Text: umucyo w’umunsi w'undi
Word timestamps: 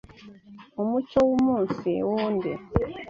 umucyo 0.81 1.19
w’umunsi 1.29 1.91
w'undi 2.07 2.51